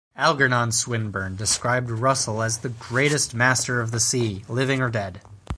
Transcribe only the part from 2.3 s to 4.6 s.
as the greatest master of the sea,